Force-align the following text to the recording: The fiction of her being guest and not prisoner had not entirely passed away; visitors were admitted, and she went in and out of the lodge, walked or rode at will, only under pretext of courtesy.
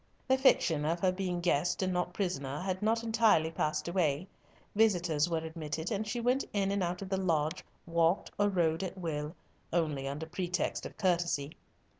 The 0.27 0.35
fiction 0.35 0.83
of 0.83 0.99
her 1.01 1.11
being 1.11 1.41
guest 1.41 1.83
and 1.83 1.93
not 1.93 2.11
prisoner 2.11 2.59
had 2.59 2.81
not 2.81 3.03
entirely 3.03 3.51
passed 3.51 3.87
away; 3.87 4.25
visitors 4.75 5.29
were 5.29 5.37
admitted, 5.45 5.91
and 5.91 6.07
she 6.07 6.19
went 6.19 6.43
in 6.53 6.71
and 6.71 6.81
out 6.81 7.03
of 7.03 7.09
the 7.09 7.17
lodge, 7.21 7.63
walked 7.85 8.31
or 8.39 8.49
rode 8.49 8.81
at 8.81 8.97
will, 8.97 9.35
only 9.71 10.07
under 10.07 10.25
pretext 10.25 10.87
of 10.87 10.97
courtesy. 10.97 11.55